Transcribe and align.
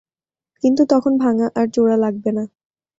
কিন্তু 0.63 0.81
তখন 0.85 1.13
ভাঙা 1.17 1.47
আর 1.55 1.65
জোড়া 1.67 1.97
লাগবে 1.97 2.31
না। 2.31 2.43